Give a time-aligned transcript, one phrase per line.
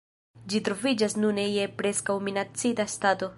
[0.53, 3.29] Ĝi troviĝas nune je preskaŭ-minacita stato.